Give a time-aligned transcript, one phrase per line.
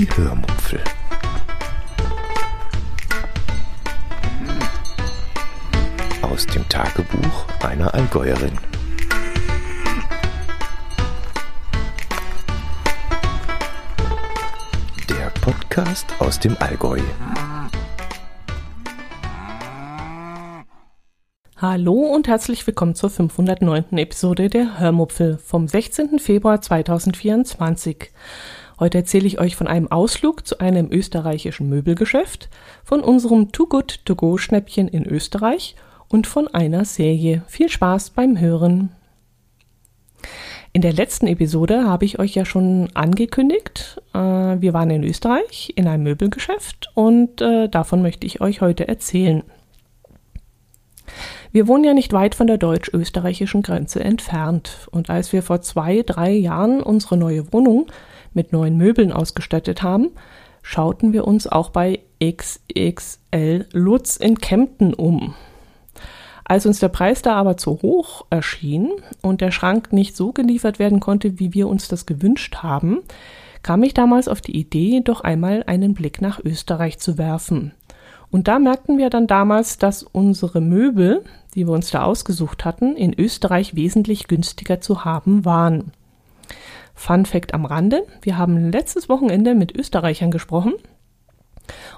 [0.00, 0.80] Die Hörmupfel.
[6.22, 8.52] Aus dem Tagebuch einer Allgäuerin.
[15.10, 17.00] Der Podcast aus dem Allgäu.
[21.58, 23.98] Hallo und herzlich willkommen zur 509.
[23.98, 26.18] Episode der Hörmupfel vom 16.
[26.18, 28.10] Februar 2024.
[28.80, 32.48] Heute erzähle ich euch von einem Ausflug zu einem österreichischen Möbelgeschäft,
[32.82, 35.76] von unserem Too Good To Go Schnäppchen in Österreich
[36.08, 37.42] und von einer Serie.
[37.46, 38.90] Viel Spaß beim Hören.
[40.72, 45.74] In der letzten Episode habe ich euch ja schon angekündigt, äh, wir waren in Österreich
[45.76, 49.42] in einem Möbelgeschäft und äh, davon möchte ich euch heute erzählen.
[51.52, 54.88] Wir wohnen ja nicht weit von der deutsch-österreichischen Grenze entfernt.
[54.92, 57.90] Und als wir vor zwei, drei Jahren unsere neue Wohnung
[58.34, 60.10] mit neuen Möbeln ausgestattet haben,
[60.62, 65.34] schauten wir uns auch bei XXL Lutz in Kempten um.
[66.44, 68.90] Als uns der Preis da aber zu hoch erschien
[69.22, 73.02] und der Schrank nicht so geliefert werden konnte, wie wir uns das gewünscht haben,
[73.62, 77.72] kam ich damals auf die Idee, doch einmal einen Blick nach Österreich zu werfen.
[78.30, 81.24] Und da merkten wir dann damals, dass unsere Möbel,
[81.54, 85.92] die wir uns da ausgesucht hatten, in Österreich wesentlich günstiger zu haben waren.
[87.00, 90.74] Fun Fact am Rande, wir haben letztes Wochenende mit Österreichern gesprochen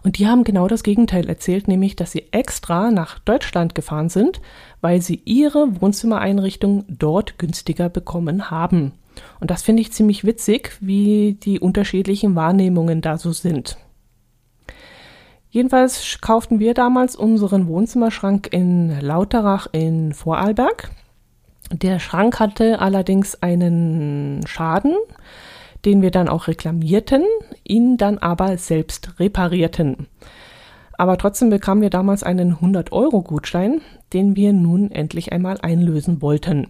[0.04, 4.40] und die haben genau das Gegenteil erzählt, nämlich dass sie extra nach Deutschland gefahren sind,
[4.80, 8.92] weil sie ihre Wohnzimmereinrichtung dort günstiger bekommen haben.
[9.40, 13.78] Und das finde ich ziemlich witzig, wie die unterschiedlichen Wahrnehmungen da so sind.
[15.50, 20.92] Jedenfalls kauften wir damals unseren Wohnzimmerschrank in Lauterach in Vorarlberg.
[21.72, 24.94] Der Schrank hatte allerdings einen Schaden,
[25.86, 27.24] den wir dann auch reklamierten,
[27.64, 30.06] ihn dann aber selbst reparierten.
[30.98, 33.80] Aber trotzdem bekamen wir damals einen 100-Euro-Gutschein,
[34.12, 36.66] den wir nun endlich einmal einlösen wollten.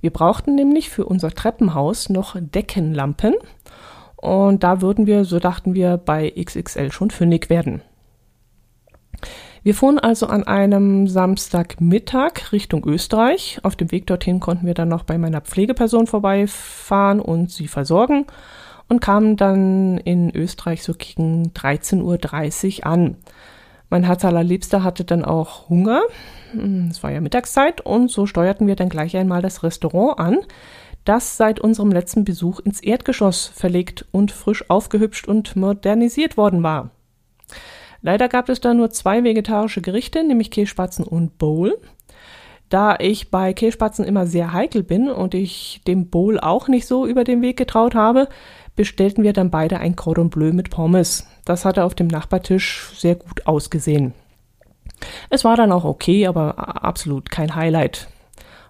[0.00, 3.34] Wir brauchten nämlich für unser Treppenhaus noch Deckenlampen
[4.14, 7.82] und da würden wir, so dachten wir, bei XXL schon fündig werden.
[9.66, 13.58] Wir fuhren also an einem Samstagmittag Richtung Österreich.
[13.64, 18.26] Auf dem Weg dorthin konnten wir dann noch bei meiner Pflegeperson vorbeifahren und sie versorgen
[18.88, 23.16] und kamen dann in Österreich so gegen 13.30 Uhr an.
[23.90, 26.02] Mein Herz allerliebster hatte dann auch Hunger.
[26.88, 30.38] Es war ja Mittagszeit und so steuerten wir dann gleich einmal das Restaurant an,
[31.04, 36.90] das seit unserem letzten Besuch ins Erdgeschoss verlegt und frisch aufgehübscht und modernisiert worden war.
[38.02, 41.78] Leider gab es da nur zwei vegetarische Gerichte, nämlich Kehlspatzen und Bowl.
[42.68, 47.06] Da ich bei Kehlspatzen immer sehr heikel bin und ich dem Bowl auch nicht so
[47.06, 48.28] über den Weg getraut habe,
[48.74, 51.28] bestellten wir dann beide ein Cordon Bleu mit Pommes.
[51.44, 54.14] Das hatte auf dem Nachbartisch sehr gut ausgesehen.
[55.30, 58.08] Es war dann auch okay, aber absolut kein Highlight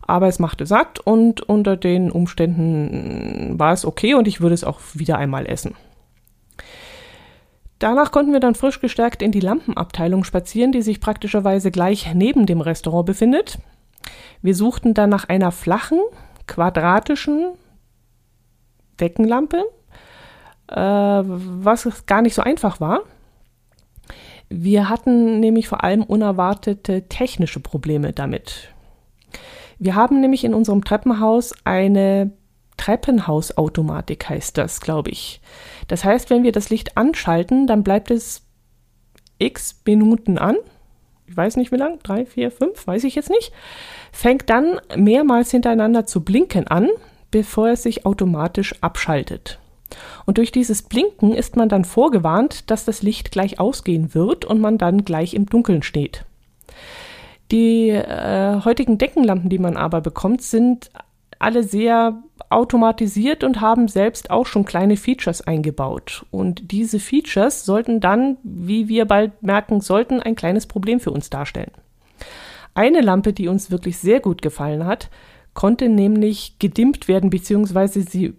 [0.07, 4.65] aber es machte satt und unter den Umständen war es okay und ich würde es
[4.65, 5.75] auch wieder einmal essen.
[7.79, 12.47] Danach konnten wir dann frisch gestärkt in die Lampenabteilung spazieren, die sich praktischerweise gleich neben
[12.47, 13.59] dem Restaurant befindet.
[14.41, 16.01] Wir suchten dann nach einer flachen,
[16.47, 17.53] quadratischen
[18.99, 19.65] Deckenlampe,
[20.69, 23.01] äh, was gar nicht so einfach war.
[24.49, 28.73] Wir hatten nämlich vor allem unerwartete technische Probleme damit.
[29.79, 32.31] Wir haben nämlich in unserem Treppenhaus eine
[32.77, 35.41] Treppenhausautomatik, heißt das, glaube ich.
[35.89, 38.43] Das heißt, wenn wir das Licht anschalten, dann bleibt es
[39.39, 40.57] x Minuten an.
[41.27, 43.53] Ich weiß nicht wie lang, drei, vier, fünf, weiß ich jetzt nicht.
[44.13, 46.89] Fängt dann mehrmals hintereinander zu blinken an,
[47.31, 49.59] bevor es sich automatisch abschaltet.
[50.25, 54.61] Und durch dieses Blinken ist man dann vorgewarnt, dass das Licht gleich ausgehen wird und
[54.61, 56.25] man dann gleich im Dunkeln steht.
[57.53, 60.91] Die äh, heutigen Deckenlampen, die man aber bekommt, sind
[61.39, 66.25] alle sehr automatisiert und haben selbst auch schon kleine Features eingebaut.
[66.31, 71.31] Und diese Features sollten dann, wie wir bald merken sollten, ein kleines Problem für uns
[71.31, 71.73] darstellen.
[72.75, 75.11] Eine Lampe, die uns wirklich sehr gut gefallen hat,
[75.55, 78.35] konnte nämlich gedimmt werden, beziehungsweise sie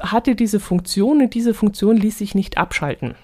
[0.00, 3.14] hatte diese Funktion und diese Funktion ließ sich nicht abschalten.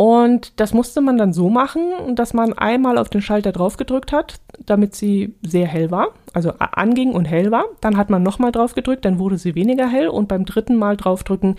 [0.00, 4.12] Und das musste man dann so machen, dass man einmal auf den Schalter drauf gedrückt
[4.12, 7.66] hat, damit sie sehr hell war, also anging und hell war.
[7.82, 10.96] Dann hat man nochmal drauf gedrückt, dann wurde sie weniger hell und beim dritten Mal
[10.96, 11.56] draufdrücken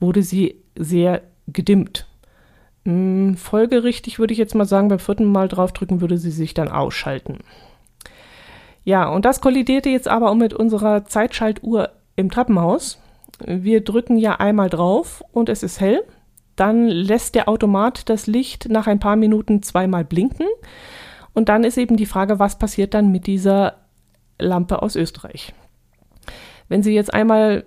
[0.00, 2.08] wurde sie sehr gedimmt.
[2.84, 6.72] Hm, folgerichtig würde ich jetzt mal sagen, beim vierten Mal draufdrücken würde sie sich dann
[6.72, 7.38] ausschalten.
[8.82, 12.98] Ja, und das kollidierte jetzt aber auch mit unserer Zeitschaltuhr im Treppenhaus.
[13.46, 16.02] Wir drücken ja einmal drauf und es ist hell.
[16.56, 20.46] Dann lässt der Automat das Licht nach ein paar Minuten zweimal blinken.
[21.32, 23.74] Und dann ist eben die Frage, was passiert dann mit dieser
[24.38, 25.52] Lampe aus Österreich?
[26.68, 27.64] Wenn sie jetzt einmal,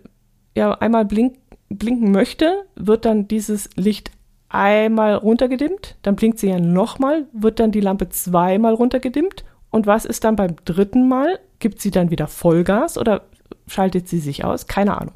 [0.55, 1.37] ja, einmal blink,
[1.69, 4.11] blinken möchte, wird dann dieses Licht
[4.49, 9.43] einmal runtergedimmt, dann blinkt sie ja nochmal, wird dann die Lampe zweimal runtergedimmt.
[9.69, 11.39] Und was ist dann beim dritten Mal?
[11.59, 13.23] Gibt sie dann wieder Vollgas oder
[13.67, 14.67] schaltet sie sich aus?
[14.67, 15.13] Keine Ahnung.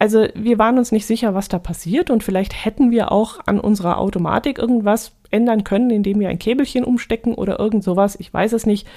[0.00, 3.60] Also wir waren uns nicht sicher, was da passiert und vielleicht hätten wir auch an
[3.60, 8.16] unserer Automatik irgendwas ändern können, indem wir ein Käbelchen umstecken oder irgend sowas.
[8.18, 8.88] Ich weiß es nicht.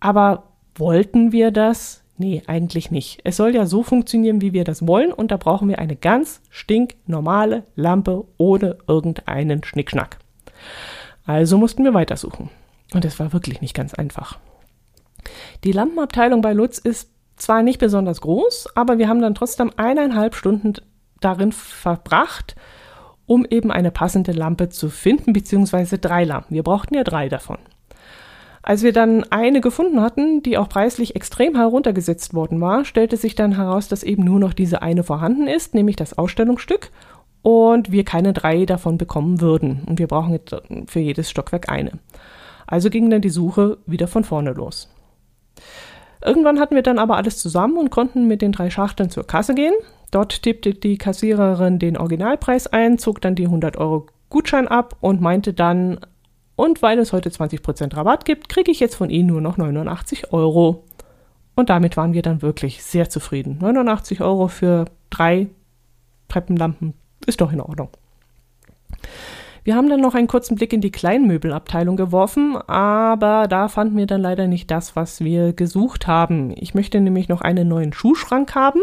[0.00, 2.02] Aber wollten wir das?
[2.16, 3.20] Nee, eigentlich nicht.
[3.24, 6.40] Es soll ja so funktionieren, wie wir das wollen und da brauchen wir eine ganz
[6.48, 10.16] stinknormale Lampe ohne irgendeinen Schnickschnack.
[11.26, 12.48] Also mussten wir weitersuchen.
[12.94, 14.38] Und es war wirklich nicht ganz einfach.
[15.64, 20.34] Die Lampenabteilung bei Lutz ist zwar nicht besonders groß, aber wir haben dann trotzdem eineinhalb
[20.34, 20.74] Stunden
[21.20, 22.56] darin verbracht,
[23.26, 26.54] um eben eine passende Lampe zu finden, beziehungsweise drei Lampen.
[26.54, 27.58] Wir brauchten ja drei davon.
[28.62, 33.34] Als wir dann eine gefunden hatten, die auch preislich extrem heruntergesetzt worden war, stellte sich
[33.34, 36.90] dann heraus, dass eben nur noch diese eine vorhanden ist, nämlich das Ausstellungsstück,
[37.42, 39.84] und wir keine drei davon bekommen würden.
[39.86, 40.40] Und wir brauchen
[40.86, 41.92] für jedes Stockwerk eine.
[42.66, 44.90] Also ging dann die Suche wieder von vorne los.
[46.24, 49.54] Irgendwann hatten wir dann aber alles zusammen und konnten mit den drei Schachteln zur Kasse
[49.54, 49.74] gehen.
[50.10, 55.20] Dort tippte die Kassiererin den Originalpreis ein, zog dann die 100 Euro Gutschein ab und
[55.20, 56.00] meinte dann,
[56.56, 60.32] und weil es heute 20% Rabatt gibt, kriege ich jetzt von Ihnen nur noch 89
[60.32, 60.84] Euro.
[61.54, 63.58] Und damit waren wir dann wirklich sehr zufrieden.
[63.60, 65.48] 89 Euro für drei
[66.28, 66.94] Treppenlampen
[67.26, 67.90] ist doch in Ordnung.
[69.64, 74.06] Wir haben dann noch einen kurzen Blick in die Kleinmöbelabteilung geworfen, aber da fanden wir
[74.06, 76.52] dann leider nicht das, was wir gesucht haben.
[76.56, 78.80] Ich möchte nämlich noch einen neuen Schuhschrank haben,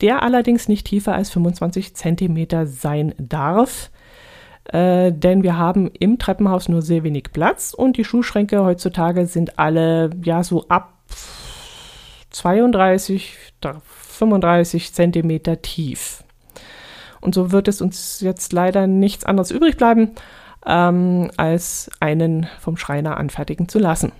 [0.00, 3.90] der allerdings nicht tiefer als 25 Zentimeter sein darf.
[4.64, 9.58] Äh, denn wir haben im Treppenhaus nur sehr wenig Platz und die Schuhschränke heutzutage sind
[9.58, 10.92] alle ja so ab
[12.30, 16.22] 32, 35 Zentimeter tief.
[17.22, 20.10] Und so wird es uns jetzt leider nichts anderes übrig bleiben,
[20.66, 24.12] ähm, als einen vom Schreiner anfertigen zu lassen.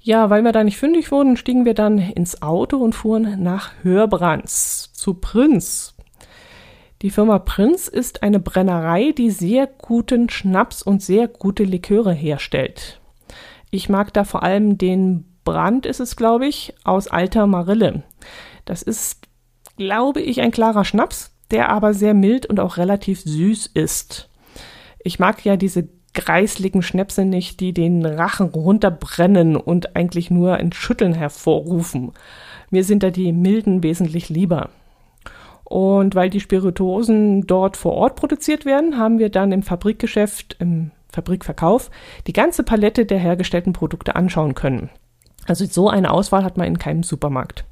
[0.00, 3.70] Ja, weil wir da nicht fündig wurden, stiegen wir dann ins Auto und fuhren nach
[3.82, 5.94] Hörbrands zu Prinz.
[7.02, 13.00] Die Firma Prinz ist eine Brennerei, die sehr guten Schnaps und sehr gute Liköre herstellt.
[13.70, 18.04] Ich mag da vor allem den Brand, ist es, glaube ich, aus alter Marille.
[18.64, 19.22] Das ist,
[19.76, 24.28] glaube ich, ein klarer Schnaps, der aber sehr mild und auch relativ süß ist.
[25.04, 30.72] Ich mag ja diese greisligen Schnäpse nicht, die den Rachen runterbrennen und eigentlich nur ein
[30.72, 32.12] Schütteln hervorrufen.
[32.70, 34.70] Mir sind da die milden wesentlich lieber.
[35.64, 40.90] Und weil die Spirituosen dort vor Ort produziert werden, haben wir dann im Fabrikgeschäft, im
[41.10, 41.90] Fabrikverkauf,
[42.26, 44.90] die ganze Palette der hergestellten Produkte anschauen können.
[45.46, 47.64] Also so eine Auswahl hat man in keinem Supermarkt.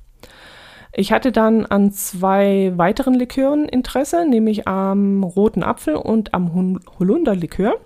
[0.92, 7.76] Ich hatte dann an zwei weiteren Likören Interesse, nämlich am roten Apfel und am Holunderlikör.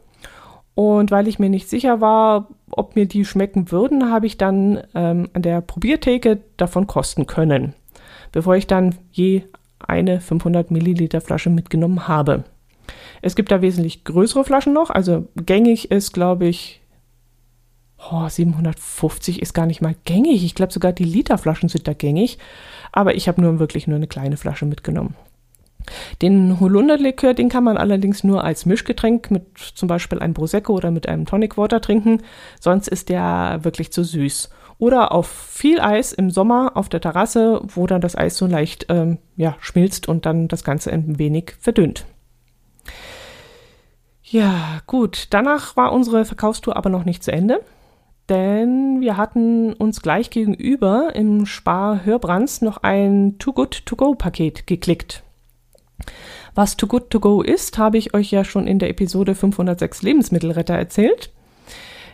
[0.74, 4.82] Und weil ich mir nicht sicher war, ob mir die schmecken würden, habe ich dann
[4.94, 7.74] ähm, an der Probiertheke davon kosten können,
[8.32, 9.42] bevor ich dann je
[9.78, 12.44] eine 500 Milliliter Flasche mitgenommen habe.
[13.22, 16.81] Es gibt da wesentlich größere Flaschen noch, also gängig ist, glaube ich,
[18.10, 20.44] oh, 750 ist gar nicht mal gängig.
[20.44, 22.38] Ich glaube sogar die Literflaschen sind da gängig
[22.94, 25.17] aber ich habe nur wirklich nur eine kleine Flasche mitgenommen.
[26.22, 30.91] Den Holunderlikör, den kann man allerdings nur als Mischgetränk mit zum Beispiel einem Prosecco oder
[30.93, 32.22] mit einem Tonic Water trinken,
[32.60, 34.48] sonst ist der wirklich zu süß.
[34.79, 38.86] Oder auf viel Eis im Sommer auf der Terrasse, wo dann das Eis so leicht
[38.89, 42.06] ähm, ja, schmilzt und dann das Ganze ein wenig verdünnt.
[44.22, 45.27] Ja, gut.
[45.31, 47.60] Danach war unsere Verkaufstour aber noch nicht zu Ende
[48.28, 54.14] denn wir hatten uns gleich gegenüber im Spar Hörbrands noch ein Too Good To Go
[54.14, 55.22] Paket geklickt.
[56.54, 60.02] Was Too Good To Go ist, habe ich euch ja schon in der Episode 506
[60.02, 61.31] Lebensmittelretter erzählt.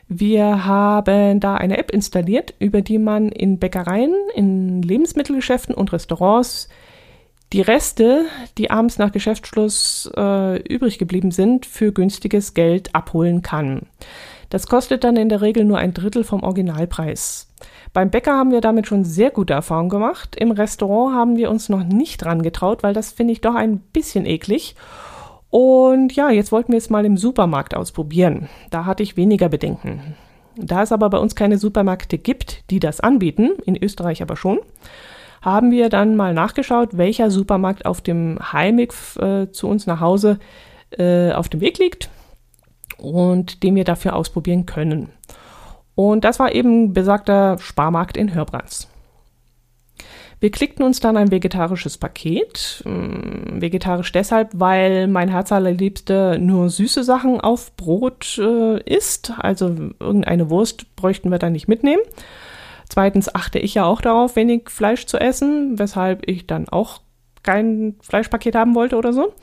[0.09, 6.69] Wir haben da eine App installiert, über die man in Bäckereien, in Lebensmittelgeschäften und Restaurants
[7.53, 8.27] die Reste,
[8.59, 13.83] die abends nach Geschäftsschluss äh, übrig geblieben sind, für günstiges Geld abholen kann.
[14.51, 17.49] Das kostet dann in der Regel nur ein Drittel vom Originalpreis.
[17.93, 20.37] Beim Bäcker haben wir damit schon sehr gute Erfahrungen gemacht.
[20.37, 23.79] Im Restaurant haben wir uns noch nicht dran getraut, weil das finde ich doch ein
[23.79, 24.75] bisschen eklig.
[25.51, 28.49] Und ja, jetzt wollten wir es mal im Supermarkt ausprobieren.
[28.71, 30.15] Da hatte ich weniger Bedenken.
[30.57, 34.59] Da es aber bei uns keine Supermärkte gibt, die das anbieten, in Österreich aber schon,
[35.43, 40.39] haben wir dann mal nachgeschaut, welcher Supermarkt auf dem Heimweg äh, zu uns nach Hause
[40.91, 42.11] äh, auf dem Weg liegt
[43.01, 45.11] und den wir dafür ausprobieren können.
[45.95, 48.89] Und das war eben besagter Sparmarkt in Hörbrands.
[50.41, 52.83] Wir klickten uns dann ein vegetarisches Paket.
[52.87, 59.35] Mm, vegetarisch deshalb, weil mein Herz allerliebste nur süße Sachen auf Brot äh, isst.
[59.39, 59.67] Also
[60.01, 62.03] irgendeine Wurst bräuchten wir da nicht mitnehmen.
[62.89, 67.03] Zweitens achte ich ja auch darauf, wenig Fleisch zu essen, weshalb ich dann auch
[67.43, 69.35] kein Fleischpaket haben wollte oder so.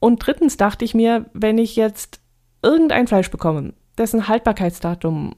[0.00, 2.21] Und drittens dachte ich mir, wenn ich jetzt
[2.62, 5.34] irgendein Fleisch bekomme, dessen Haltbarkeitsdatum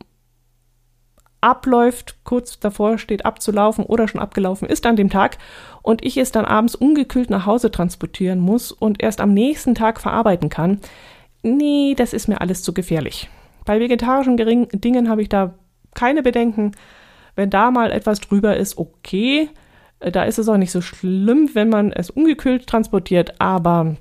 [1.40, 5.36] abläuft, kurz davor steht abzulaufen oder schon abgelaufen ist an dem Tag
[5.82, 10.00] und ich es dann abends ungekühlt nach Hause transportieren muss und erst am nächsten Tag
[10.00, 10.80] verarbeiten kann,
[11.42, 13.28] nee, das ist mir alles zu gefährlich.
[13.66, 15.54] Bei vegetarischen geringen Dingen habe ich da
[15.94, 16.72] keine Bedenken.
[17.36, 19.48] Wenn da mal etwas drüber ist, okay,
[20.00, 23.96] da ist es auch nicht so schlimm, wenn man es ungekühlt transportiert, aber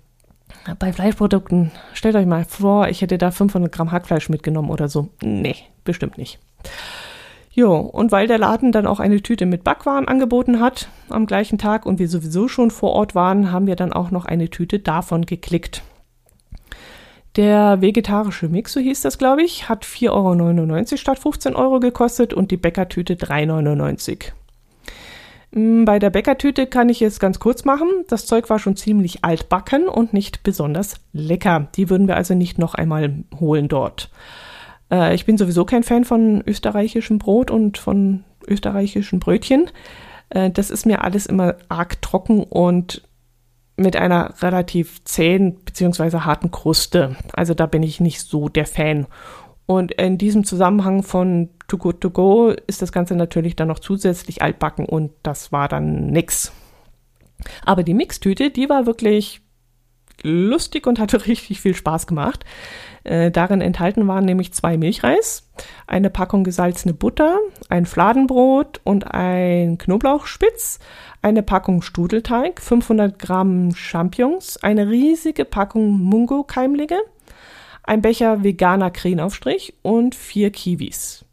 [0.79, 5.09] bei Fleischprodukten, stellt euch mal vor, ich hätte da 500 Gramm Hackfleisch mitgenommen oder so.
[5.21, 6.39] Nee, bestimmt nicht.
[7.51, 11.59] Jo, und weil der Laden dann auch eine Tüte mit Backwaren angeboten hat am gleichen
[11.59, 14.79] Tag und wir sowieso schon vor Ort waren, haben wir dann auch noch eine Tüte
[14.79, 15.83] davon geklickt.
[17.35, 22.33] Der vegetarische Mix, so hieß das, glaube ich, hat 4,99 Euro statt 15 Euro gekostet
[22.33, 24.42] und die Bäckertüte 3,99 mm,
[25.55, 27.87] Bei der Bäckertüte kann ich es ganz kurz machen.
[28.07, 31.67] Das Zeug war schon ziemlich altbacken und nicht besonders lecker.
[31.75, 34.09] Die würden wir also nicht noch einmal holen dort.
[34.91, 39.69] Äh, ich bin sowieso kein Fan von österreichischem Brot und von österreichischen Brötchen.
[40.29, 43.03] Äh, das ist mir alles immer arg trocken und
[43.77, 46.21] mit einer relativ zähen bzw.
[46.21, 47.15] harten Kruste.
[47.33, 49.05] Also da bin ich nicht so der Fan.
[49.67, 53.79] Und in diesem Zusammenhang von Too Good To Go ist das Ganze natürlich dann noch
[53.79, 56.51] zusätzlich altbacken und das war dann nix.
[57.65, 59.41] Aber die Mixtüte, die war wirklich
[60.21, 62.45] lustig und hatte richtig viel Spaß gemacht.
[63.03, 65.51] Äh, darin enthalten waren nämlich zwei Milchreis,
[65.87, 67.39] eine Packung gesalzene Butter,
[67.69, 70.77] ein Fladenbrot und ein Knoblauchspitz,
[71.23, 76.99] eine Packung Studelteig, 500 Gramm Champignons, eine riesige Packung Mungo-Keimlinge,
[77.81, 81.25] ein Becher veganer Krähenaufstrich und vier Kiwis.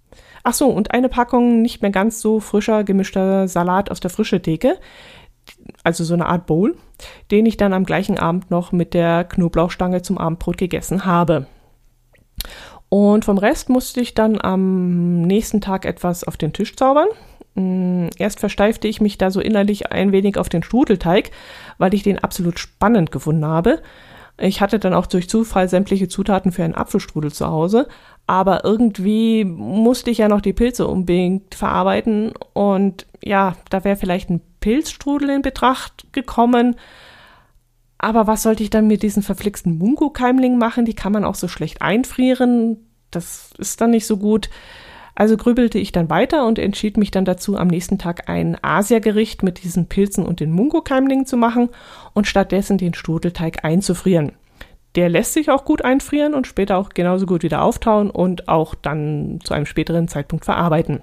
[0.43, 4.41] Ach so, und eine Packung nicht mehr ganz so frischer gemischter Salat aus der frische
[4.41, 4.79] Theke,
[5.85, 6.77] also so eine Art Bowl,
[7.31, 11.47] den ich dann am gleichen Abend noch mit der Knoblauchstange zum Abendbrot gegessen habe.
[12.89, 17.07] Und vom Rest musste ich dann am nächsten Tag etwas auf den Tisch zaubern.
[17.55, 21.31] Mm, erst versteifte ich mich da so innerlich ein wenig auf den Strudelteig,
[21.79, 23.81] weil ich den absolut spannend gefunden habe.
[24.39, 27.89] Ich hatte dann auch durch Zufall sämtliche Zutaten für einen Apfelstrudel zu Hause,
[28.31, 34.31] aber irgendwie musste ich ja noch die Pilze unbedingt verarbeiten und ja, da wäre vielleicht
[34.31, 36.77] ein Pilzstrudel in Betracht gekommen.
[37.99, 40.85] Aber was sollte ich dann mit diesen verflixten Mungo-Keimlingen machen?
[40.85, 42.77] Die kann man auch so schlecht einfrieren.
[43.11, 44.49] Das ist dann nicht so gut.
[45.17, 49.43] Also grübelte ich dann weiter und entschied mich dann dazu, am nächsten Tag ein Asiagericht
[49.43, 51.69] mit diesen Pilzen und den Mungo-Keimlingen zu machen
[52.13, 54.31] und stattdessen den Strudelteig einzufrieren.
[54.97, 58.75] Der lässt sich auch gut einfrieren und später auch genauso gut wieder auftauen und auch
[58.75, 61.01] dann zu einem späteren Zeitpunkt verarbeiten.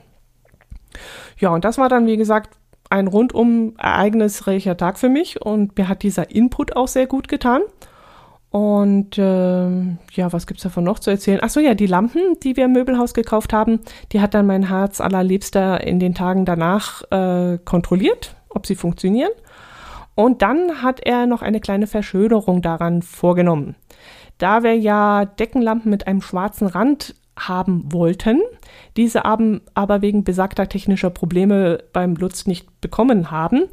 [1.39, 2.57] Ja, und das war dann, wie gesagt,
[2.89, 7.61] ein rundum ereignisreicher Tag für mich und mir hat dieser Input auch sehr gut getan.
[8.49, 9.69] Und äh,
[10.13, 11.39] ja, was gibt's davon noch zu erzählen?
[11.43, 13.81] Ach so, ja, die Lampen, die wir im Möbelhaus gekauft haben,
[14.13, 19.31] die hat dann mein Herz allerliebster in den Tagen danach äh, kontrolliert, ob sie funktionieren.
[20.17, 23.75] Und dann hat er noch eine kleine Verschönerung daran vorgenommen.
[24.39, 28.41] Da wir ja Deckenlampen mit einem schwarzen Rand haben wollten,
[28.97, 33.65] diese aber wegen besagter technischer Probleme beim Lutz nicht bekommen haben,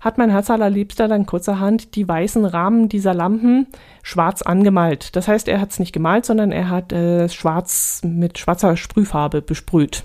[0.00, 3.66] hat mein Herz allerliebster dann kurzerhand die weißen Rahmen dieser Lampen
[4.02, 5.14] schwarz angemalt.
[5.16, 9.42] Das heißt, er hat es nicht gemalt, sondern er hat äh, schwarz mit schwarzer Sprühfarbe
[9.42, 10.04] besprüht.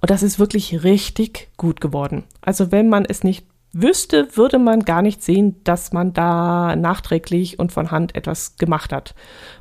[0.00, 2.24] Und das ist wirklich richtig gut geworden.
[2.40, 7.58] Also wenn man es nicht wüsste, würde man gar nicht sehen, dass man da nachträglich
[7.58, 9.14] und von Hand etwas gemacht hat.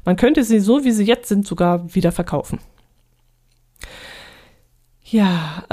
[0.05, 2.59] Man könnte sie so, wie sie jetzt sind, sogar wieder verkaufen.
[5.11, 5.63] Ja,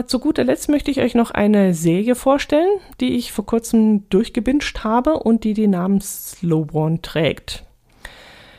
[0.00, 4.08] äh, zu guter Letzt möchte ich euch noch eine Serie vorstellen, die ich vor kurzem
[4.08, 7.64] durchgebinscht habe und die den Namen Slowborn trägt.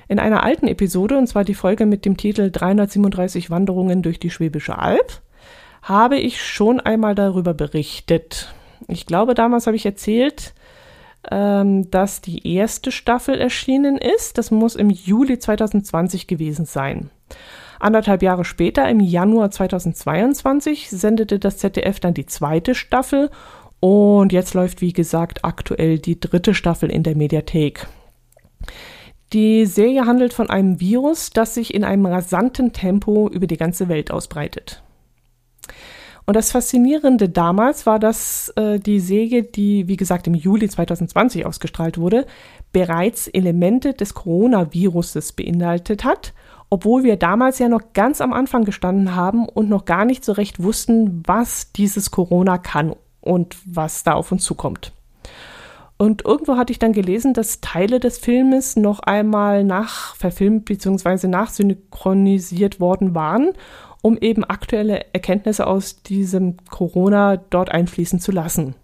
[0.08, 4.30] In einer alten Episode, und zwar die Folge mit dem Titel 337 Wanderungen durch die
[4.30, 5.22] Schwäbische Alb,
[5.82, 8.54] habe ich schon einmal darüber berichtet.
[8.88, 10.54] Ich glaube, damals habe ich erzählt,
[11.30, 14.38] ähm, dass die erste Staffel erschienen ist.
[14.38, 17.10] Das muss im Juli 2020 gewesen sein.
[17.80, 23.30] Anderthalb Jahre später, im Januar 2022, sendete das ZDF dann die zweite Staffel
[23.80, 27.88] Und jetzt läuft, wie gesagt, aktuell die dritte Staffel in der Mediathek.
[29.34, 33.90] Die Serie handelt von einem Virus, das sich in einem rasanten Tempo über die ganze
[33.90, 34.82] Welt ausbreitet.
[36.30, 41.46] Und das Faszinierende damals war, dass äh, die Serie, die wie gesagt im Juli 2020
[41.46, 42.26] ausgestrahlt wurde,
[42.74, 46.34] bereits Elemente des Coronaviruses beinhaltet hat,
[46.70, 50.34] obwohl wir damals ja noch ganz am Anfang gestanden haben und noch gar nicht so
[50.34, 54.92] recht wussten, was dieses Corona kann und was da auf uns zukommt.
[55.98, 61.28] Und irgendwo hatte ich dann gelesen, dass Teile des Filmes noch einmal nachverfilmt bzw.
[61.28, 63.54] nachsynchronisiert worden waren
[64.02, 68.76] um eben aktuelle Erkenntnisse aus diesem Corona dort einfließen zu lassen.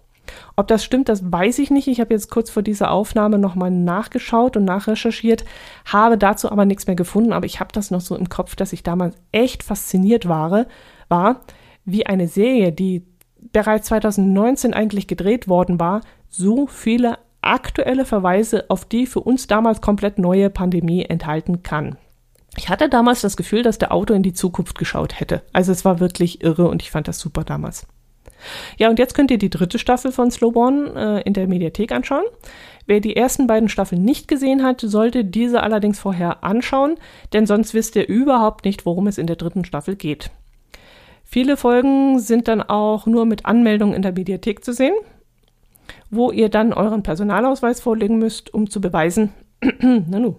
[0.56, 1.88] Ob das stimmt, das weiß ich nicht.
[1.88, 5.44] Ich habe jetzt kurz vor dieser Aufnahme nochmal nachgeschaut und nachrecherchiert,
[5.86, 8.74] habe dazu aber nichts mehr gefunden, aber ich habe das noch so im Kopf, dass
[8.74, 10.66] ich damals echt fasziniert war,
[11.10, 11.42] war,
[11.86, 13.06] wie eine Serie, die
[13.52, 19.82] bereits 2019 eigentlich gedreht worden war, so viele aktuelle Verweise auf die für uns damals
[19.82, 21.98] komplett neue Pandemie enthalten kann.
[22.58, 25.42] Ich hatte damals das Gefühl, dass der Auto in die Zukunft geschaut hätte.
[25.54, 27.88] Also es war wirklich irre und ich fand das super damals.
[28.78, 32.26] Ja, und jetzt könnt ihr die dritte Staffel von Slowborn äh, in der Mediathek anschauen.
[32.86, 36.96] Wer die ersten beiden Staffeln nicht gesehen hat, sollte diese allerdings vorher anschauen,
[37.32, 40.32] denn sonst wisst ihr überhaupt nicht, worum es in der dritten Staffel geht.
[41.24, 44.94] Viele Folgen sind dann auch nur mit Anmeldung in der Mediathek zu sehen,
[46.12, 49.34] wo ihr dann euren Personalausweis vorlegen müsst, um zu beweisen,
[49.80, 50.36] nanu,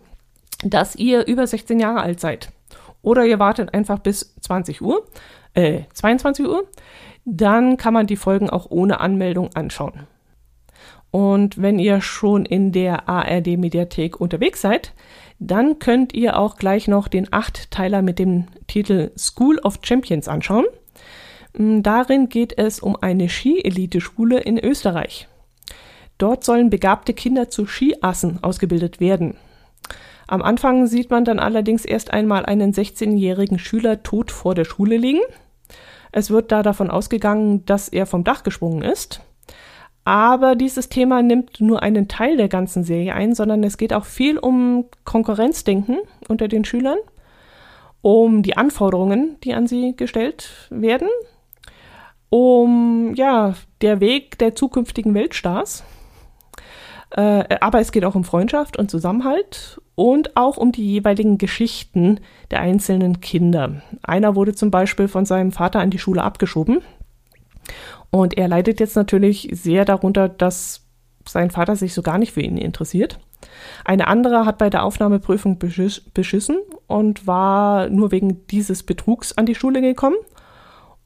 [0.63, 2.51] dass ihr über 16 Jahre alt seid.
[3.03, 5.07] Oder ihr wartet einfach bis 20 Uhr,
[5.55, 6.65] äh, 22 Uhr.
[7.25, 10.07] Dann kann man die Folgen auch ohne Anmeldung anschauen.
[11.11, 14.95] Und wenn ihr schon in der ARD Mediathek unterwegs seid,
[15.39, 20.65] dann könnt ihr auch gleich noch den Achtteiler mit dem Titel School of Champions anschauen.
[21.57, 25.29] Mm, darin geht es um eine Ski-Elite-Schule in Österreich.
[26.19, 29.37] Dort sollen begabte Kinder zu Skiassen ausgebildet werden.
[30.27, 34.97] Am Anfang sieht man dann allerdings erst einmal einen 16-jährigen Schüler tot vor der Schule
[34.97, 35.21] liegen.
[36.13, 39.21] Es wird da davon ausgegangen, dass er vom Dach gesprungen ist.
[40.05, 44.05] Aber dieses Thema nimmt nur einen Teil der ganzen Serie ein, sondern es geht auch
[44.05, 46.99] viel um Konkurrenzdenken unter den Schülern,
[48.03, 51.09] um die Anforderungen, die an sie gestellt werden,
[52.29, 55.85] um ja, der Weg der zukünftigen Weltstars.
[57.17, 62.19] Äh, aber es geht auch um Freundschaft und Zusammenhalt und auch um die jeweiligen Geschichten
[62.51, 63.83] der einzelnen Kinder.
[64.03, 66.81] Einer wurde zum Beispiel von seinem Vater an die Schule abgeschoben
[68.11, 70.83] und er leidet jetzt natürlich sehr darunter, dass
[71.27, 73.21] sein Vater sich so gar nicht für ihn interessiert.
[73.85, 76.57] Eine andere hat bei der Aufnahmeprüfung beschissen
[76.89, 80.17] und war nur wegen dieses Betrugs an die Schule gekommen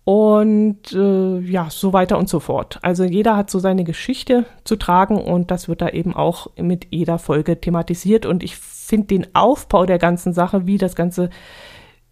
[0.09, 2.79] und äh, ja, so weiter und so fort.
[2.81, 6.87] Also jeder hat so seine Geschichte zu tragen und das wird da eben auch mit
[6.89, 8.25] jeder Folge thematisiert.
[8.25, 11.29] Und ich finde den Aufbau der ganzen Sache, wie das Ganze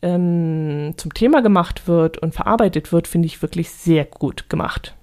[0.03, 4.95] ähm, zum Thema gemacht wird und verarbeitet wird, finde ich wirklich sehr gut gemacht.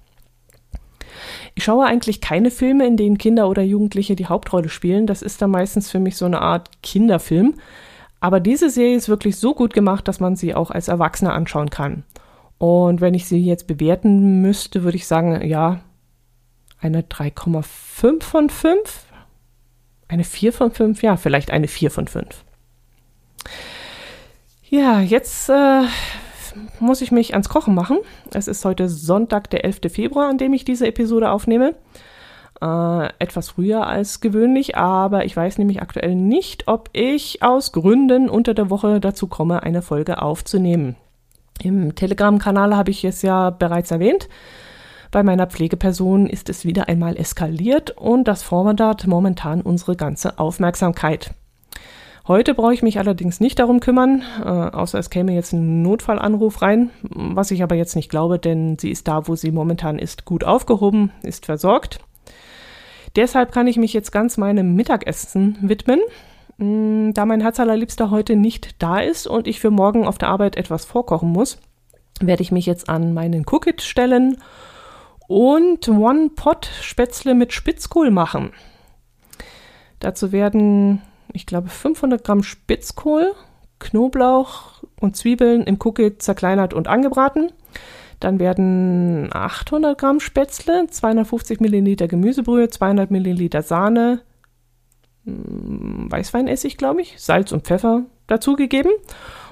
[1.56, 5.08] Ich schaue eigentlich keine Filme, in denen Kinder oder Jugendliche die Hauptrolle spielen.
[5.08, 7.54] Das ist dann meistens für mich so eine Art Kinderfilm.
[8.20, 11.70] Aber diese Serie ist wirklich so gut gemacht, dass man sie auch als Erwachsener anschauen
[11.70, 12.04] kann.
[12.64, 15.80] Und wenn ich sie jetzt bewerten müsste, würde ich sagen, ja,
[16.80, 19.04] eine 3,5 von 5.
[20.08, 22.42] Eine 4 von 5, ja, vielleicht eine 4 von 5.
[24.70, 25.82] Ja, jetzt äh,
[26.80, 27.98] muss ich mich ans Kochen machen.
[28.32, 29.80] Es ist heute Sonntag, der 11.
[29.92, 31.74] Februar, an dem ich diese Episode aufnehme.
[32.62, 38.30] Äh, etwas früher als gewöhnlich, aber ich weiß nämlich aktuell nicht, ob ich aus Gründen
[38.30, 40.96] unter der Woche dazu komme, eine Folge aufzunehmen.
[41.62, 44.28] Im Telegram-Kanal habe ich es ja bereits erwähnt.
[45.10, 51.34] Bei meiner Pflegeperson ist es wieder einmal eskaliert und das fordert momentan unsere ganze Aufmerksamkeit.
[52.26, 56.62] Heute brauche ich mich allerdings nicht darum kümmern, äh, außer es käme jetzt ein Notfallanruf
[56.62, 60.24] rein, was ich aber jetzt nicht glaube, denn sie ist da, wo sie momentan ist,
[60.24, 62.00] gut aufgehoben, ist versorgt.
[63.14, 66.00] Deshalb kann ich mich jetzt ganz meinem Mittagessen widmen.
[66.58, 70.28] Mm, da mein Herz allerliebster heute nicht da ist und ich für morgen auf der
[70.28, 71.58] Arbeit etwas vorkochen muss,
[72.20, 74.38] werde ich mich jetzt an meinen Cookit stellen
[75.26, 78.52] und One-Pot-Spätzle mit Spitzkohl machen.
[80.00, 83.32] Dazu werden, ich glaube, 500 Gramm Spitzkohl,
[83.78, 87.52] Knoblauch und Zwiebeln im Cookit zerkleinert und angebraten.
[88.20, 94.20] Dann werden 800 Gramm Spätzle, 250 Milliliter Gemüsebrühe, 200 Milliliter Sahne,
[95.24, 98.92] Weißweinessig, glaube ich, Salz und Pfeffer dazugegeben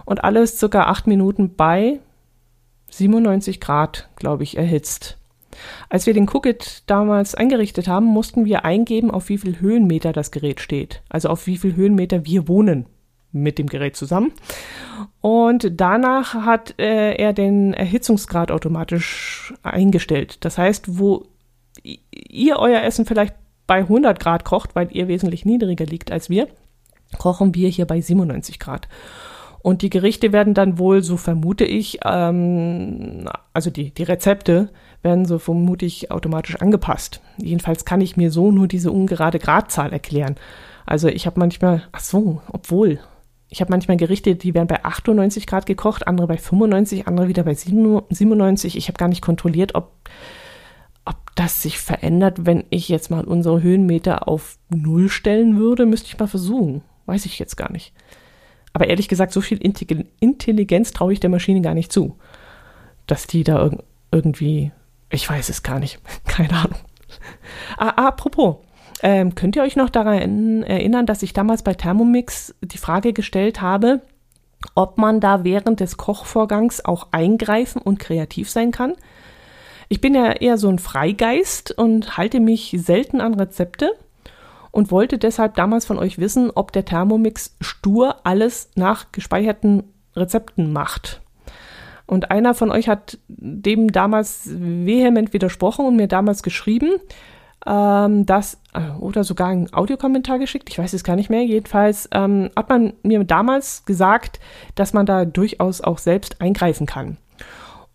[0.05, 2.01] und alles circa acht Minuten bei
[2.91, 5.19] 97 Grad, glaube ich, erhitzt.
[5.89, 10.31] Als wir den Cookit damals eingerichtet haben, mussten wir eingeben, auf wie viel Höhenmeter das
[10.31, 11.03] Gerät steht.
[11.09, 12.87] Also auf wie viel Höhenmeter wir wohnen
[13.33, 14.33] mit dem Gerät zusammen.
[15.21, 20.45] Und danach hat äh, er den Erhitzungsgrad automatisch eingestellt.
[20.45, 21.27] Das heißt, wo
[21.83, 23.35] ihr euer Essen vielleicht
[23.67, 26.49] bei 100 Grad kocht, weil ihr wesentlich niedriger liegt als wir,
[27.19, 28.89] kochen wir hier bei 97 Grad.
[29.63, 34.71] Und die Gerichte werden dann wohl, so vermute ich, ähm, also die, die Rezepte
[35.03, 37.21] werden so vermute ich automatisch angepasst.
[37.39, 40.37] Jedenfalls kann ich mir so nur diese ungerade Gradzahl erklären.
[40.85, 42.99] Also ich habe manchmal, ach so, obwohl,
[43.49, 47.45] ich habe manchmal Gerichte, die werden bei 98 Grad gekocht, andere bei 95, andere wieder
[47.45, 48.77] bei 97.
[48.77, 50.11] Ich habe gar nicht kontrolliert, ob, ob
[51.35, 55.87] das sich verändert, wenn ich jetzt mal unsere Höhenmeter auf Null stellen würde.
[55.87, 56.83] Müsste ich mal versuchen.
[57.07, 57.93] Weiß ich jetzt gar nicht.
[58.73, 62.17] Aber ehrlich gesagt, so viel Intelligenz traue ich der Maschine gar nicht zu,
[63.07, 63.79] dass die da irg
[64.11, 64.73] irgendwie,
[65.11, 66.79] ich weiß es gar nicht, keine Ahnung.
[67.77, 68.57] Ah, apropos,
[69.03, 73.61] ähm, könnt ihr euch noch daran erinnern, dass ich damals bei Thermomix die Frage gestellt
[73.61, 74.01] habe,
[74.75, 78.95] ob man da während des Kochvorgangs auch eingreifen und kreativ sein kann?
[79.93, 83.91] Ich bin ja eher so ein Freigeist und halte mich selten an Rezepte
[84.71, 89.83] und wollte deshalb damals von euch wissen, ob der Thermomix stur alles nach gespeicherten
[90.17, 91.21] Rezepten macht.
[92.07, 96.93] Und einer von euch hat dem damals vehement widersprochen und mir damals geschrieben,
[97.67, 101.45] ähm, dass, äh, oder sogar einen Audiokommentar geschickt, ich weiß es gar nicht mehr.
[101.45, 104.41] Jedenfalls ähm, hat man mir damals gesagt,
[104.75, 107.19] dass man da durchaus auch selbst eingreifen kann.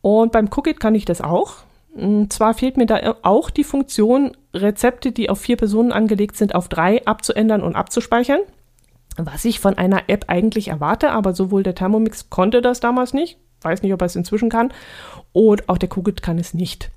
[0.04, 1.66] Und beim Cookit kann ich das auch.
[1.98, 6.54] Und zwar fehlt mir da auch die Funktion, Rezepte, die auf vier Personen angelegt sind,
[6.54, 8.42] auf drei abzuändern und abzuspeichern.
[9.18, 13.40] Was ich von einer App eigentlich erwarte, aber sowohl der Thermomix konnte das damals nicht,
[13.62, 14.72] weiß nicht, ob er es inzwischen kann,
[15.34, 16.92] und auch der Kugit kann es nicht.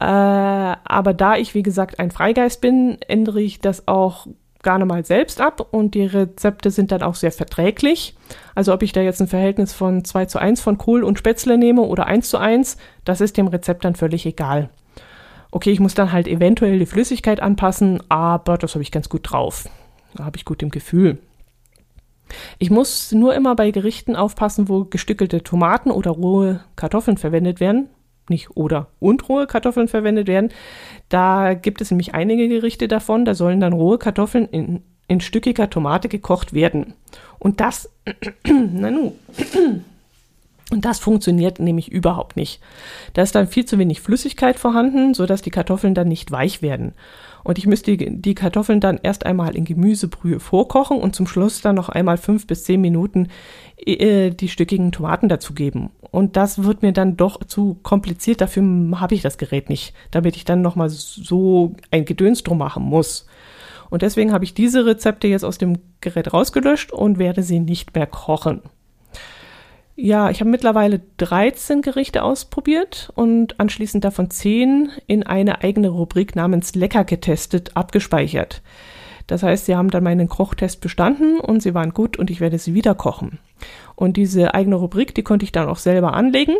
[0.00, 4.26] Äh, aber da ich, wie gesagt, ein Freigeist bin, ändere ich das auch
[4.66, 8.16] gerne mal selbst ab und die Rezepte sind dann auch sehr verträglich.
[8.56, 11.56] Also ob ich da jetzt ein Verhältnis von 2 zu 1 von Kohl und Spätzle
[11.56, 14.70] nehme oder 1 zu 1, das ist dem Rezept dann völlig egal.
[15.52, 19.30] Okay, ich muss dann halt eventuell die Flüssigkeit anpassen, aber das habe ich ganz gut
[19.30, 19.68] drauf.
[20.16, 21.18] Da habe ich gut im Gefühl.
[22.58, 27.88] Ich muss nur immer bei Gerichten aufpassen, wo gestückelte Tomaten oder rohe Kartoffeln verwendet werden.
[28.28, 30.50] Nicht oder und rohe Kartoffeln verwendet werden.
[31.08, 35.70] Da gibt es nämlich einige Gerichte davon, da sollen dann rohe Kartoffeln in, in stückiger
[35.70, 36.94] Tomate gekocht werden.
[37.38, 37.90] Und das,
[38.44, 39.12] na nu,
[40.72, 42.60] und das funktioniert nämlich überhaupt nicht.
[43.12, 46.94] Da ist dann viel zu wenig Flüssigkeit vorhanden, sodass die Kartoffeln dann nicht weich werden.
[47.46, 51.76] Und ich müsste die Kartoffeln dann erst einmal in Gemüsebrühe vorkochen und zum Schluss dann
[51.76, 53.28] noch einmal fünf bis zehn Minuten
[53.76, 55.90] äh, die stückigen Tomaten dazugeben.
[56.10, 58.40] Und das wird mir dann doch zu kompliziert.
[58.40, 58.64] Dafür
[58.98, 63.26] habe ich das Gerät nicht, damit ich dann nochmal so ein Gedöns drum machen muss.
[63.90, 67.94] Und deswegen habe ich diese Rezepte jetzt aus dem Gerät rausgelöscht und werde sie nicht
[67.94, 68.60] mehr kochen.
[69.98, 76.36] Ja, ich habe mittlerweile 13 Gerichte ausprobiert und anschließend davon 10 in eine eigene Rubrik
[76.36, 78.60] namens Lecker getestet abgespeichert.
[79.26, 82.58] Das heißt, sie haben dann meinen Kochtest bestanden und sie waren gut und ich werde
[82.58, 83.38] sie wieder kochen.
[83.94, 86.56] Und diese eigene Rubrik, die konnte ich dann auch selber anlegen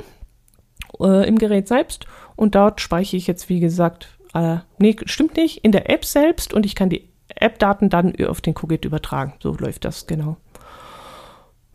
[0.98, 5.62] äh, im Gerät selbst und dort speichere ich jetzt, wie gesagt, äh, nee, stimmt nicht,
[5.62, 9.34] in der App selbst und ich kann die App-Daten dann auf den Kugit übertragen.
[9.42, 10.38] So läuft das genau.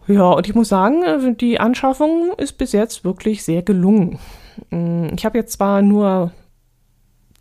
[0.08, 4.20] Ja, und ich muss sagen, also die Anschaffung ist bis jetzt wirklich sehr gelungen.
[4.70, 6.32] Mm, ich habe jetzt zwar nur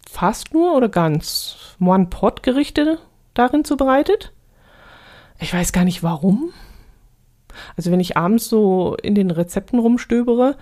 [0.09, 2.99] fast nur oder ganz One-Pot-Gerichte
[3.35, 4.33] darin zubereitet.
[5.39, 6.53] Ich weiß gar nicht warum.
[7.77, 10.57] Also wenn ich abends so in den Rezepten rumstöbere,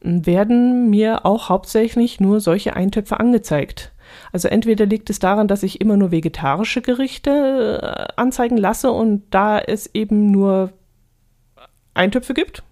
[0.00, 3.92] werden mir auch hauptsächlich nur solche Eintöpfe angezeigt.
[4.32, 9.22] Also entweder liegt es daran, dass ich immer nur vegetarische Gerichte äh, anzeigen lasse und
[9.30, 10.72] da es eben nur
[11.94, 12.62] Eintöpfe gibt.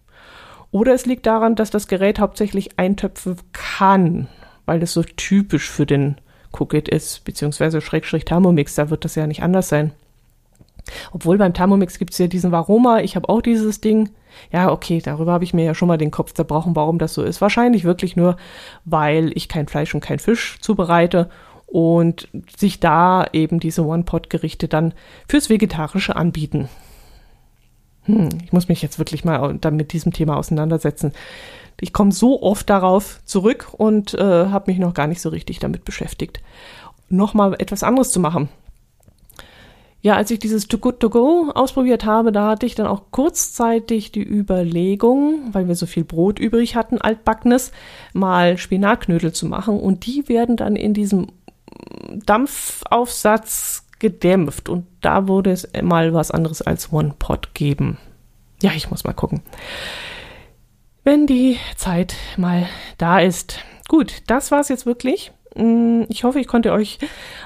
[0.71, 4.29] Oder es liegt daran, dass das Gerät hauptsächlich Eintöpfe kann,
[4.65, 6.17] weil das so typisch für den
[6.53, 9.93] Cookit ist, beziehungsweise Schrägstrich Thermomix, da wird das ja nicht anders sein.
[11.13, 14.11] Obwohl beim Thermomix gibt es ja diesen Varoma, ich habe auch dieses Ding.
[14.51, 17.23] Ja, okay, darüber habe ich mir ja schon mal den Kopf zerbrochen, warum das so
[17.23, 17.41] ist.
[17.41, 18.37] Wahrscheinlich wirklich nur,
[18.85, 21.29] weil ich kein Fleisch und kein Fisch zubereite
[21.67, 24.95] und sich da eben diese One-Pot-Gerichte dann
[25.29, 26.69] fürs Vegetarische anbieten
[28.05, 31.13] hm, ich muss mich jetzt wirklich mal mit diesem Thema auseinandersetzen.
[31.81, 35.59] Ich komme so oft darauf zurück und äh, habe mich noch gar nicht so richtig
[35.59, 36.41] damit beschäftigt,
[37.09, 38.49] nochmal etwas anderes zu machen.
[40.01, 43.03] Ja, als ich dieses Too Good To Go ausprobiert habe, da hatte ich dann auch
[43.13, 47.71] kurzzeitig die Überlegung, weil wir so viel Brot übrig hatten, altbackenes,
[48.13, 49.79] mal Spinatknödel zu machen.
[49.79, 51.29] Und die werden dann in diesem
[52.27, 54.69] Dampfaufsatz gedämpft.
[54.69, 57.97] Und da wurde es mal was anderes als One Pot geben.
[58.61, 59.41] Ja, ich muss mal gucken.
[61.05, 62.67] Wenn die Zeit mal
[62.99, 63.61] da ist.
[63.89, 65.33] Gut, das war's jetzt wirklich.
[65.57, 66.99] Mm, ich hoffe, ich konnte euch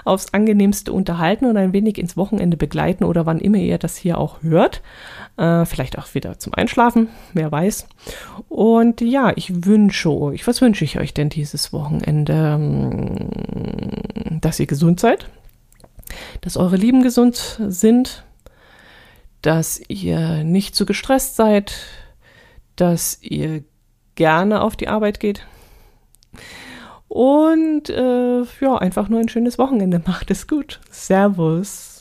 [0.05, 4.19] aufs angenehmste unterhalten und ein wenig ins Wochenende begleiten oder wann immer ihr das hier
[4.19, 4.83] auch hört.
[5.37, 7.87] Äh, vielleicht auch wieder zum Einschlafen, wer weiß.
[8.49, 12.59] Und ja, ich wünsche euch, was wünsche ich euch denn dieses Wochenende?
[12.59, 15.29] Mm, dass ihr gesund seid,
[16.41, 18.25] dass eure Lieben gesund sind,
[19.43, 21.75] dass ihr nicht zu gestresst seid,
[22.77, 23.65] dass ihr
[24.15, 25.47] gerne auf die Arbeit geht
[27.09, 30.03] und äh, ja, einfach nur ein schönes Wochenende.
[30.07, 30.81] Macht es gut.
[30.91, 31.96] Servus.